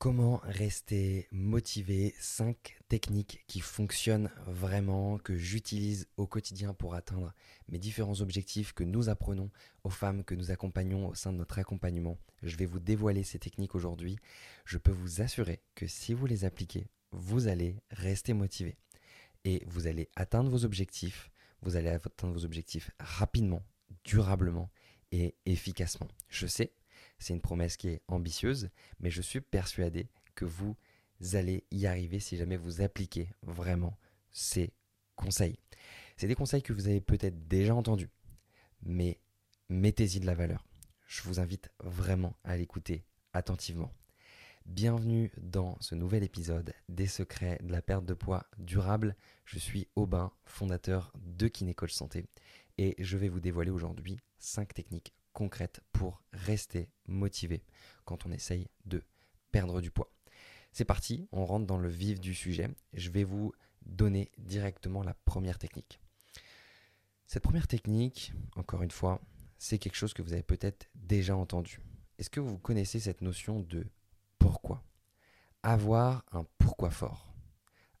[0.00, 2.14] Comment rester motivé?
[2.18, 7.34] 5 techniques qui fonctionnent vraiment, que j'utilise au quotidien pour atteindre
[7.68, 9.50] mes différents objectifs que nous apprenons
[9.84, 12.16] aux femmes que nous accompagnons au sein de notre accompagnement.
[12.42, 14.16] Je vais vous dévoiler ces techniques aujourd'hui.
[14.64, 18.78] Je peux vous assurer que si vous les appliquez, vous allez rester motivé
[19.44, 21.30] et vous allez atteindre vos objectifs.
[21.60, 23.62] Vous allez atteindre vos objectifs rapidement,
[24.04, 24.70] durablement
[25.12, 26.08] et efficacement.
[26.30, 26.72] Je sais,
[27.20, 30.74] c'est une promesse qui est ambitieuse, mais je suis persuadé que vous
[31.34, 33.96] allez y arriver si jamais vous appliquez vraiment
[34.32, 34.72] ces
[35.14, 35.58] conseils.
[36.16, 38.10] C'est des conseils que vous avez peut-être déjà entendus,
[38.82, 39.20] mais
[39.68, 40.66] mettez-y de la valeur.
[41.06, 43.92] Je vous invite vraiment à l'écouter attentivement.
[44.64, 49.16] Bienvenue dans ce nouvel épisode des secrets de la perte de poids durable.
[49.44, 52.26] Je suis Aubin, fondateur de Kinécoach Santé,
[52.78, 55.12] et je vais vous dévoiler aujourd'hui 5 techniques
[55.92, 57.62] pour rester motivé
[58.04, 59.02] quand on essaye de
[59.52, 60.12] perdre du poids.
[60.72, 62.68] C'est parti, on rentre dans le vif du sujet.
[62.92, 66.00] Je vais vous donner directement la première technique.
[67.26, 69.20] Cette première technique, encore une fois,
[69.58, 71.80] c'est quelque chose que vous avez peut-être déjà entendu.
[72.18, 73.86] Est-ce que vous connaissez cette notion de
[74.38, 74.84] pourquoi?
[75.62, 77.32] Avoir un pourquoi fort.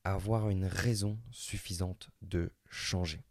[0.04, 3.22] Avoir une raison suffisante de changer.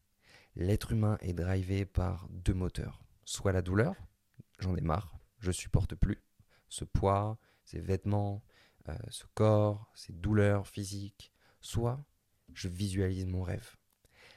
[0.55, 3.03] L'être humain est drivé par deux moteurs.
[3.29, 3.93] Soit la douleur,
[4.57, 6.23] j'en ai marre, je supporte plus
[6.67, 8.43] ce poids, ces vêtements,
[8.87, 11.31] euh, ce corps, ces douleurs physiques.
[11.61, 12.03] Soit
[12.55, 13.75] je visualise mon rêve.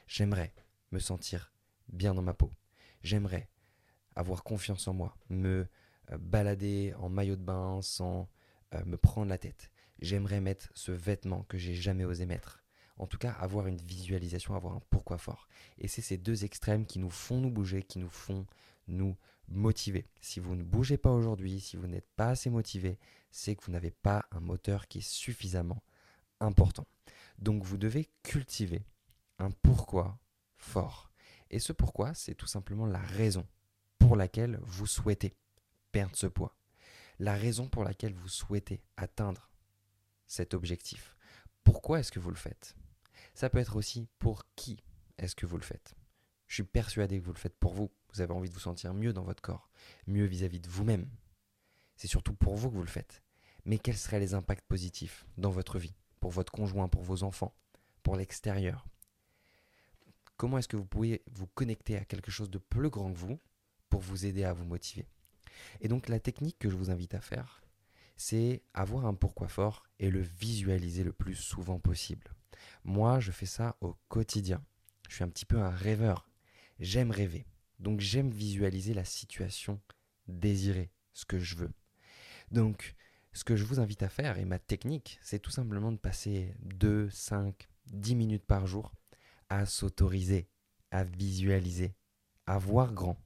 [0.05, 0.53] J'aimerais
[0.91, 1.51] me sentir
[1.87, 2.51] bien dans ma peau.
[3.01, 3.49] J'aimerais
[4.15, 5.65] avoir confiance en moi, me
[6.11, 8.29] euh, balader en maillot de bain sans
[8.75, 9.71] euh, me prendre la tête.
[10.01, 12.63] J'aimerais mettre ce vêtement que j'ai jamais osé mettre.
[12.97, 15.47] En tout cas, avoir une visualisation, avoir un pourquoi fort.
[15.79, 18.45] Et c'est ces deux extrêmes qui nous font nous bouger, qui nous font
[18.87, 19.15] nous
[19.47, 20.07] motiver.
[20.21, 22.99] Si vous ne bougez pas aujourd'hui, si vous n'êtes pas assez motivé,
[23.31, 25.83] c'est que vous n'avez pas un moteur qui est suffisamment
[26.39, 26.87] important.
[27.39, 28.85] Donc vous devez cultiver
[29.39, 30.19] un pourquoi
[30.57, 31.11] fort.
[31.49, 33.45] Et ce pourquoi, c'est tout simplement la raison
[33.99, 35.35] pour laquelle vous souhaitez
[35.91, 36.55] perdre ce poids.
[37.19, 39.51] La raison pour laquelle vous souhaitez atteindre
[40.27, 41.15] cet objectif.
[41.63, 42.75] Pourquoi est-ce que vous le faites?
[43.35, 44.83] Ça peut être aussi pour qui
[45.17, 45.95] est-ce que vous le faites.
[46.53, 47.89] Je suis persuadé que vous le faites pour vous.
[48.13, 49.71] Vous avez envie de vous sentir mieux dans votre corps,
[50.05, 51.09] mieux vis-à-vis de vous-même.
[51.95, 53.23] C'est surtout pour vous que vous le faites.
[53.65, 57.55] Mais quels seraient les impacts positifs dans votre vie, pour votre conjoint, pour vos enfants,
[58.03, 58.85] pour l'extérieur?
[60.37, 63.39] Comment est-ce que vous pouvez vous connecter à quelque chose de plus grand que vous
[63.89, 65.07] pour vous aider à vous motiver?
[65.81, 67.63] Et donc la technique que je vous invite à faire,
[68.15, 72.31] c'est avoir un pourquoi fort et le visualiser le plus souvent possible.
[72.83, 74.63] Moi, je fais ça au quotidien.
[75.09, 76.29] Je suis un petit peu un rêveur.
[76.79, 77.45] J'aime rêver.
[77.79, 79.81] Donc j'aime visualiser la situation
[80.27, 81.71] désirée, ce que je veux.
[82.51, 82.95] Donc
[83.33, 86.55] ce que je vous invite à faire, et ma technique, c'est tout simplement de passer
[86.59, 88.93] 2, 5, 10 minutes par jour
[89.49, 90.47] à s'autoriser,
[90.91, 91.95] à visualiser,
[92.45, 93.17] à voir grand,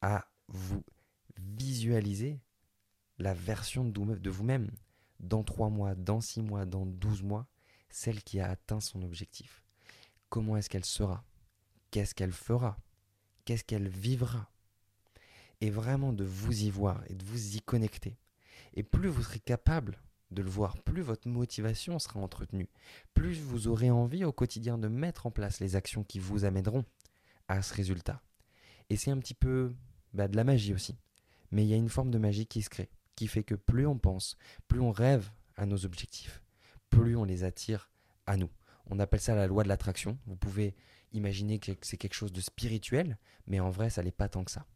[0.00, 0.82] à vous
[1.36, 2.40] visualiser
[3.18, 4.70] la version de vous-même
[5.20, 7.46] dans 3 mois, dans 6 mois, dans 12 mois,
[7.88, 9.62] celle qui a atteint son objectif.
[10.28, 11.24] Comment est-ce qu'elle sera?
[11.96, 12.76] Qu'est-ce qu'elle fera?
[13.46, 14.50] Qu'est-ce qu'elle vivra?
[15.62, 18.18] Et vraiment de vous y voir et de vous y connecter.
[18.74, 19.98] Et plus vous serez capable
[20.30, 22.68] de le voir, plus votre motivation sera entretenue,
[23.14, 26.84] plus vous aurez envie au quotidien de mettre en place les actions qui vous amèneront
[27.48, 28.20] à ce résultat.
[28.90, 29.74] Et c'est un petit peu
[30.12, 30.98] bah, de la magie aussi.
[31.50, 33.86] Mais il y a une forme de magie qui se crée, qui fait que plus
[33.86, 34.36] on pense,
[34.68, 36.42] plus on rêve à nos objectifs,
[36.90, 37.88] plus on les attire
[38.26, 38.50] à nous.
[38.88, 40.18] On appelle ça la loi de l'attraction.
[40.26, 40.74] Vous pouvez
[41.16, 44.50] imaginer que c'est quelque chose de spirituel, mais en vrai, ça n'est pas tant que
[44.50, 44.66] ça.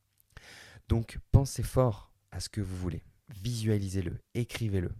[0.88, 3.02] Donc, pensez fort à ce que vous voulez.
[3.28, 4.92] Visualisez-le, écrivez-le.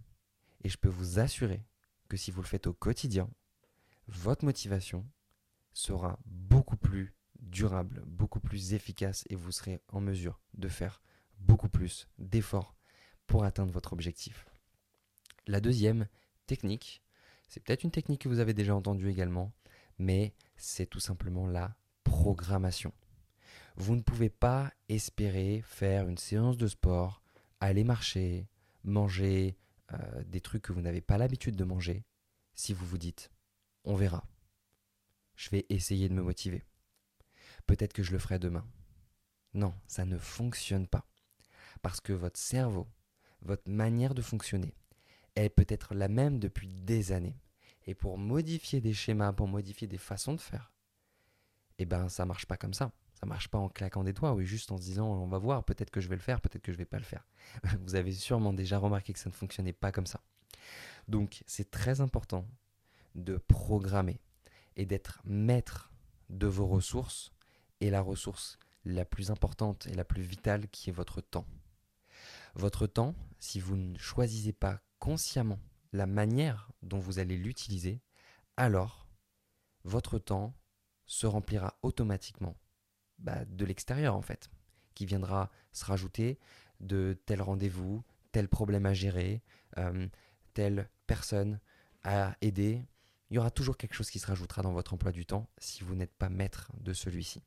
[0.63, 1.65] Et je peux vous assurer
[2.07, 3.29] que si vous le faites au quotidien,
[4.07, 5.05] votre motivation
[5.73, 11.01] sera beaucoup plus durable, beaucoup plus efficace et vous serez en mesure de faire
[11.39, 12.75] beaucoup plus d'efforts
[13.27, 14.45] pour atteindre votre objectif.
[15.47, 16.07] La deuxième
[16.45, 17.01] technique,
[17.47, 19.51] c'est peut-être une technique que vous avez déjà entendue également,
[19.97, 22.93] mais c'est tout simplement la programmation.
[23.75, 27.23] Vous ne pouvez pas espérer faire une séance de sport,
[27.59, 28.47] aller marcher,
[28.83, 29.57] manger
[29.93, 32.05] euh, des trucs que vous n'avez pas l'habitude de manger,
[32.53, 33.31] si vous vous dites,
[33.85, 34.23] on verra.
[35.35, 36.63] Je vais essayer de me motiver.
[37.65, 38.67] Peut-être que je le ferai demain.
[39.53, 41.07] Non, ça ne fonctionne pas.
[41.81, 42.87] Parce que votre cerveau,
[43.41, 44.75] votre manière de fonctionner,
[45.33, 47.39] elle peut être la même depuis des années.
[47.87, 50.71] Et pour modifier des schémas, pour modifier des façons de faire,
[51.77, 52.91] eh ben ça marche pas comme ça.
[53.13, 55.63] Ça marche pas en claquant des doigts ou juste en se disant on va voir,
[55.63, 57.27] peut-être que je vais le faire, peut-être que je vais pas le faire.
[57.81, 60.21] Vous avez sûrement déjà remarqué que ça ne fonctionnait pas comme ça.
[61.07, 62.47] Donc c'est très important
[63.15, 64.19] de programmer
[64.75, 65.91] et d'être maître
[66.29, 67.31] de vos ressources
[67.79, 71.45] et la ressource la plus importante et la plus vitale qui est votre temps.
[72.55, 75.59] Votre temps, si vous ne choisissez pas consciemment
[75.93, 78.01] la manière dont vous allez l'utiliser,
[78.57, 79.07] alors
[79.83, 80.53] votre temps
[81.05, 82.55] se remplira automatiquement
[83.19, 84.49] bah, de l'extérieur en fait,
[84.95, 86.39] qui viendra se rajouter
[86.79, 89.43] de tel rendez-vous, tel problème à gérer,
[89.77, 90.07] euh,
[90.53, 91.59] telle personne
[92.03, 92.83] à aider.
[93.29, 95.83] Il y aura toujours quelque chose qui se rajoutera dans votre emploi du temps si
[95.83, 97.41] vous n'êtes pas maître de celui-ci.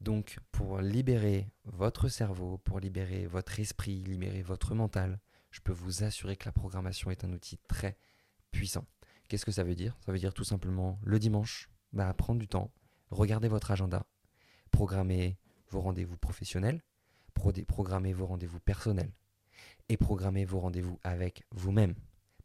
[0.00, 5.20] Donc pour libérer votre cerveau, pour libérer votre esprit, libérer votre mental,
[5.52, 7.96] je peux vous assurer que la programmation est un outil très
[8.50, 8.84] puissant.
[9.28, 9.96] Qu'est-ce que ça veut dire?
[10.04, 11.70] Ça veut dire tout simplement le dimanche,
[12.16, 12.72] prendre du temps,
[13.10, 14.04] regarder votre agenda,
[14.70, 15.38] programmer
[15.68, 16.82] vos rendez-vous professionnels,
[17.66, 19.12] programmer vos rendez-vous personnels
[19.88, 21.94] et programmer vos rendez-vous avec vous-même.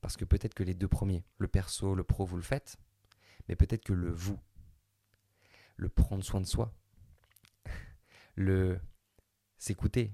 [0.02, 2.78] Parce que peut-être que les deux premiers, le perso, le pro, vous le faites,
[3.48, 4.40] mais peut-être que le vous,
[5.78, 6.74] le prendre soin de soi,
[8.36, 8.80] le
[9.58, 10.14] s'écouter,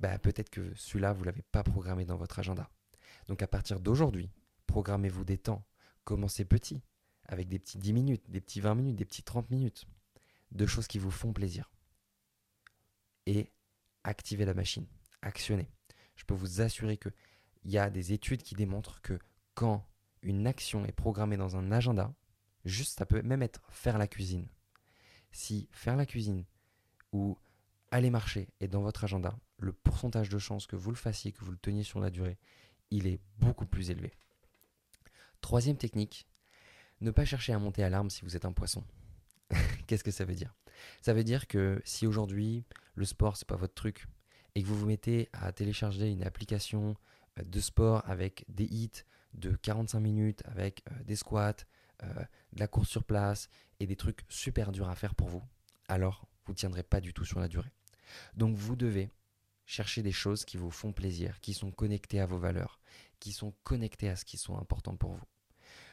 [0.00, 2.70] bah, peut-être que celui-là, vous ne l'avez pas programmé dans votre agenda.
[3.28, 4.30] Donc à partir d'aujourd'hui,
[4.66, 5.64] programmez-vous des temps.
[6.04, 6.82] Commencez petit,
[7.26, 9.86] avec des petits 10 minutes, des petits 20 minutes, des petits 30 minutes
[10.52, 11.70] de choses qui vous font plaisir.
[13.26, 13.52] Et
[14.02, 14.86] activez la machine,
[15.20, 15.68] actionnez.
[16.16, 17.12] Je peux vous assurer qu'il
[17.66, 19.18] y a des études qui démontrent que
[19.54, 19.86] quand
[20.22, 22.14] une action est programmée dans un agenda,
[22.64, 24.48] juste ça peut même être faire la cuisine.
[25.30, 26.44] Si faire la cuisine
[27.12, 27.38] ou
[27.90, 31.44] aller marcher est dans votre agenda, le pourcentage de chances que vous le fassiez, que
[31.44, 32.38] vous le teniez sur la durée,
[32.90, 34.12] il est beaucoup plus élevé.
[35.40, 36.26] Troisième technique,
[37.00, 38.84] ne pas chercher à monter à l'arme si vous êtes un poisson.
[39.86, 40.54] Qu'est-ce que ça veut dire?
[41.02, 42.64] Ça veut dire que si aujourd'hui
[42.94, 44.06] le sport c'est pas votre truc
[44.54, 46.96] et que vous vous mettez à télécharger une application
[47.38, 49.04] euh, de sport avec des hits
[49.34, 51.54] de 45 minutes, avec euh, des squats,
[52.02, 52.14] euh,
[52.52, 53.48] de la course sur place
[53.78, 55.42] et des trucs super durs à faire pour vous,
[55.88, 57.72] alors vous ne tiendrez pas du tout sur la durée.
[58.34, 59.10] Donc vous devez
[59.66, 62.80] chercher des choses qui vous font plaisir, qui sont connectées à vos valeurs,
[63.20, 65.26] qui sont connectées à ce qui sont importants pour vous.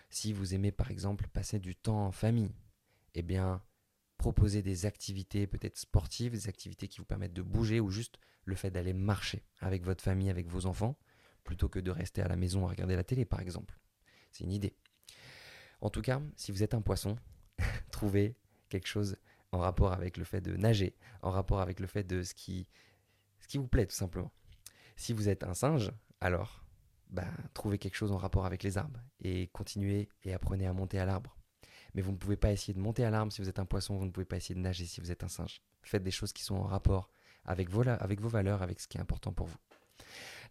[0.09, 2.51] Si vous aimez par exemple passer du temps en famille,
[3.13, 3.61] eh bien
[4.17, 8.55] proposer des activités peut-être sportives, des activités qui vous permettent de bouger ou juste le
[8.55, 10.97] fait d'aller marcher avec votre famille, avec vos enfants,
[11.43, 13.77] plutôt que de rester à la maison à regarder la télé par exemple.
[14.31, 14.75] C'est une idée.
[15.81, 17.17] En tout cas, si vous êtes un poisson,
[17.91, 18.35] trouvez
[18.69, 19.17] quelque chose
[19.51, 22.67] en rapport avec le fait de nager, en rapport avec le fait de ce qui,
[23.39, 24.31] ce qui vous plaît tout simplement.
[24.95, 25.91] Si vous êtes un singe,
[26.21, 26.65] alors
[27.09, 30.99] bah, trouvez quelque chose en rapport avec les arbres et continuez et apprenez à monter
[30.99, 31.37] à l'arbre.
[31.93, 33.97] Mais vous ne pouvez pas essayer de monter à l'arbre si vous êtes un poisson,
[33.97, 35.61] vous ne pouvez pas essayer de nager si vous êtes un singe.
[35.83, 37.09] Faites des choses qui sont en rapport
[37.45, 39.57] avec vos, avec vos valeurs, avec ce qui est important pour vous.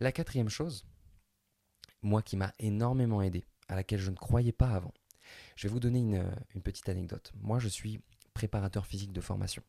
[0.00, 0.86] La quatrième chose,
[2.02, 4.94] moi qui m'a énormément aidé, à laquelle je ne croyais pas avant,
[5.56, 7.32] je vais vous donner une, une petite anecdote.
[7.36, 8.00] Moi, je suis
[8.36, 9.62] préparateur physique de formation.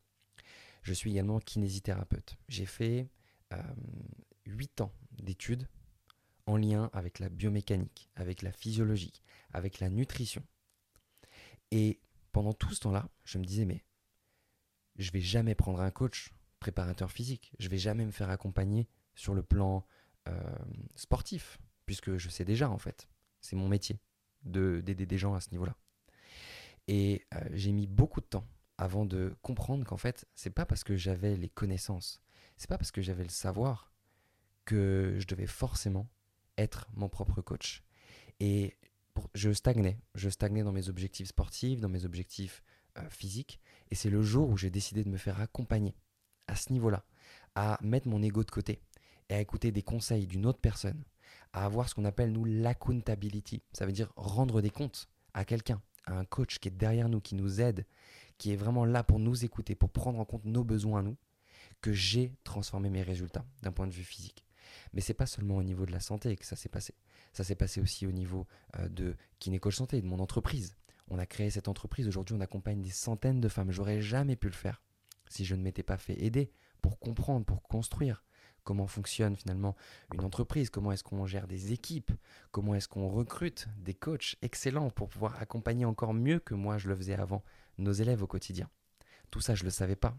[0.83, 2.35] Je suis également kinésithérapeute.
[2.49, 3.07] J'ai fait
[3.53, 3.61] euh,
[4.45, 5.69] 8 ans d'études
[6.47, 9.21] en lien avec la biomécanique, avec la physiologie,
[9.53, 10.43] avec la nutrition.
[11.71, 12.01] Et
[12.33, 13.85] pendant tout ce temps-là, je me disais, mais
[14.97, 19.33] je vais jamais prendre un coach préparateur physique, je vais jamais me faire accompagner sur
[19.33, 19.85] le plan
[20.27, 20.33] euh,
[20.95, 23.07] sportif, puisque je sais déjà en fait,
[23.39, 23.97] c'est mon métier
[24.43, 25.77] d'aider des gens à ce niveau-là.
[26.89, 28.45] Et euh, j'ai mis beaucoup de temps
[28.77, 32.21] avant de comprendre qu'en fait, c'est pas parce que j'avais les connaissances,
[32.57, 33.91] c'est pas parce que j'avais le savoir
[34.65, 36.07] que je devais forcément
[36.57, 37.83] être mon propre coach.
[38.39, 38.75] Et
[39.33, 42.63] je stagnais, je stagnais dans mes objectifs sportifs, dans mes objectifs
[42.97, 45.95] euh, physiques, et c'est le jour où j'ai décidé de me faire accompagner
[46.47, 47.03] à ce niveau-là,
[47.55, 48.81] à mettre mon ego de côté
[49.29, 51.03] et à écouter des conseils d'une autre personne,
[51.53, 55.81] à avoir ce qu'on appelle nous l'accountability, ça veut dire rendre des comptes à quelqu'un,
[56.07, 57.85] un coach qui est derrière nous, qui nous aide,
[58.37, 61.17] qui est vraiment là pour nous écouter, pour prendre en compte nos besoins à nous,
[61.81, 64.45] que j'ai transformé mes résultats d'un point de vue physique.
[64.93, 66.93] Mais c'est pas seulement au niveau de la santé que ça s'est passé.
[67.33, 68.47] Ça s'est passé aussi au niveau
[68.77, 70.75] euh, de Kinécoach Santé, de mon entreprise.
[71.09, 72.07] On a créé cette entreprise.
[72.07, 73.71] Aujourd'hui, on accompagne des centaines de femmes.
[73.71, 74.81] J'aurais jamais pu le faire
[75.29, 78.23] si je ne m'étais pas fait aider pour comprendre, pour construire
[78.67, 79.77] comment fonctionne finalement
[80.13, 82.11] une entreprise, comment est-ce qu'on gère des équipes,
[82.51, 86.89] comment est-ce qu'on recrute des coachs excellents pour pouvoir accompagner encore mieux que moi je
[86.89, 87.45] le faisais avant
[87.77, 88.69] nos élèves au quotidien.
[89.31, 90.17] Tout ça, je ne le savais pas.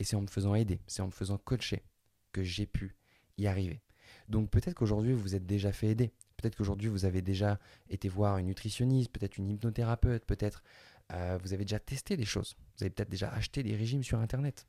[0.00, 1.84] Et c'est en me faisant aider, c'est en me faisant coacher
[2.32, 2.96] que j'ai pu
[3.38, 3.80] y arriver.
[4.28, 6.10] Donc peut-être qu'aujourd'hui, vous êtes déjà fait aider.
[6.36, 10.64] Peut-être qu'aujourd'hui, vous avez déjà été voir une nutritionniste, peut-être une hypnothérapeute, peut-être
[11.12, 12.56] Euh, vous avez déjà testé des choses.
[12.76, 14.66] Vous avez peut-être déjà acheté des régimes sur Internet.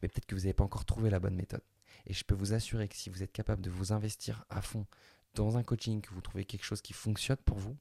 [0.00, 1.62] Mais peut-être que vous n'avez pas encore trouvé la bonne méthode.
[2.06, 4.86] Et je peux vous assurer que si vous êtes capable de vous investir à fond
[5.34, 7.76] dans un coaching, que vous trouvez quelque chose qui fonctionne pour vous,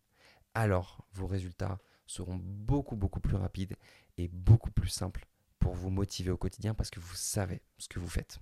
[0.54, 3.76] alors vos résultats seront beaucoup beaucoup plus rapides
[4.18, 5.26] et beaucoup plus simples
[5.60, 8.40] pour vous motiver au quotidien parce que vous savez ce que vous faites.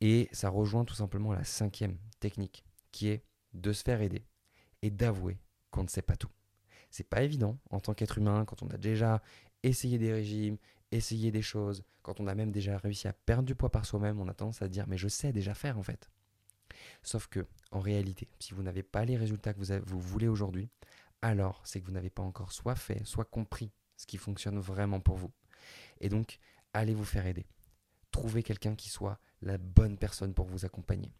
[0.00, 4.24] Et ça rejoint tout simplement la cinquième technique qui est de se faire aider
[4.82, 5.38] et d'avouer
[5.70, 6.30] qu'on ne sait pas tout.
[6.90, 9.22] C'est pas évident en tant qu'être humain quand on a déjà
[9.64, 10.58] essayé des régimes,
[10.92, 14.20] essayé des choses, quand on a même déjà réussi à perdre du poids par soi-même,
[14.20, 16.10] on a tendance à dire mais je sais déjà faire en fait.
[17.02, 20.68] Sauf que en réalité, si vous n'avez pas les résultats que vous voulez aujourd'hui,
[21.22, 25.00] alors c'est que vous n'avez pas encore soit fait, soit compris ce qui fonctionne vraiment
[25.00, 25.32] pour vous.
[26.00, 26.38] Et donc,
[26.72, 27.46] allez vous faire aider.
[28.10, 31.12] Trouvez quelqu'un qui soit la bonne personne pour vous accompagner.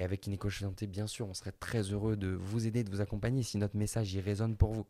[0.00, 2.90] Et avec une école santé, bien sûr, on serait très heureux de vous aider, de
[2.90, 4.86] vous accompagner si notre message y résonne pour vous.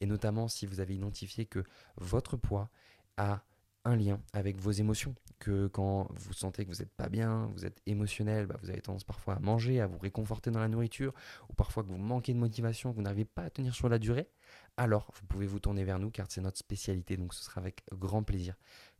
[0.00, 1.62] Et notamment si vous avez identifié que
[1.98, 2.70] votre poids
[3.18, 3.44] a
[3.84, 5.14] un lien avec vos émotions.
[5.38, 8.80] Que quand vous sentez que vous n'êtes pas bien, vous êtes émotionnel, bah, vous avez
[8.80, 11.12] tendance parfois à manger, à vous réconforter dans la nourriture,
[11.50, 13.98] ou parfois que vous manquez de motivation, que vous n'arrivez pas à tenir sur la
[13.98, 14.30] durée,
[14.78, 17.18] alors vous pouvez vous tourner vers nous car c'est notre spécialité.
[17.18, 18.54] Donc ce sera avec grand plaisir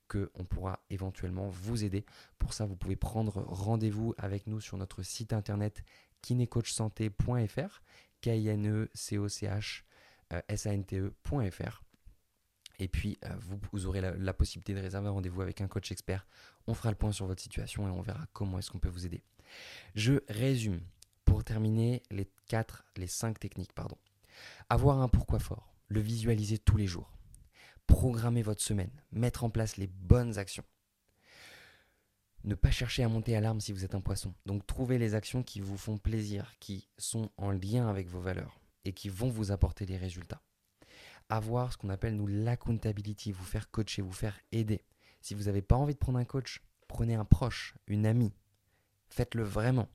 [0.08, 2.04] qu'on pourra éventuellement vous aider.
[2.38, 5.82] Pour ça, vous pouvez prendre rendez-vous avec nous sur notre site internet
[6.22, 7.82] kinecoachsanté.fr,
[8.20, 9.82] k i n e c o c h
[10.48, 11.82] s a n t e.fr.
[12.78, 13.28] Et puis, euh,
[13.72, 16.26] vous, aurez la, possibilité de réserver un rendez-vous avec un coach expert.
[16.66, 19.06] On fera le point sur votre situation et on verra comment est-ce qu'on peut vous
[19.06, 19.22] aider.
[19.94, 20.80] Je résume
[21.24, 23.72] pour terminer les 4, les 5 techniques.
[23.74, 23.96] Pardon.
[24.68, 27.12] Avoir un pourquoi fort, le visualiser tous les jours,
[27.86, 30.64] programmer votre semaine, mettre en place les bonnes actions.
[32.44, 34.34] Ne pas chercher à monter à l'arme si vous êtes un poisson.
[34.44, 38.60] Donc trouver les actions qui vous font plaisir, qui sont en lien avec vos valeurs
[38.84, 40.42] et qui vont vous apporter les résultats
[41.28, 44.84] avoir ce qu'on appelle nous l'accountability, vous faire coacher, vous faire aider.
[45.20, 48.32] Si vous n'avez pas envie de prendre un coach, prenez un proche, une amie.
[49.08, 49.88] Faites-le vraiment.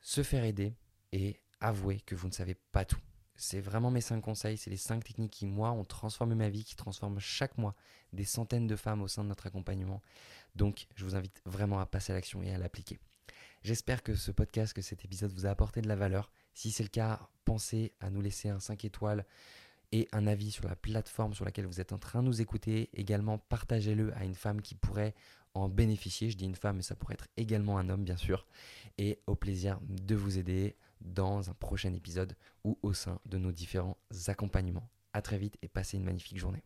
[0.00, 0.74] Se faire aider
[1.12, 3.00] et avouer que vous ne savez pas tout.
[3.42, 6.62] C'est vraiment mes cinq conseils, c'est les cinq techniques qui, moi, ont transformé ma vie,
[6.62, 7.74] qui transforment chaque mois
[8.12, 10.00] des centaines de femmes au sein de notre accompagnement.
[10.54, 13.00] Donc, je vous invite vraiment à passer à l'action et à l'appliquer.
[13.64, 16.30] J'espère que ce podcast, que cet épisode vous a apporté de la valeur.
[16.54, 19.26] Si c'est le cas, pensez à nous laisser un 5 étoiles
[19.90, 22.90] et un avis sur la plateforme sur laquelle vous êtes en train de nous écouter.
[22.94, 25.16] Également, partagez-le à une femme qui pourrait
[25.54, 26.30] en bénéficier.
[26.30, 28.46] Je dis une femme, mais ça pourrait être également un homme, bien sûr.
[28.98, 33.52] Et au plaisir de vous aider dans un prochain épisode ou au sein de nos
[33.52, 34.88] différents accompagnements.
[35.12, 36.62] A très vite et passez une magnifique journée.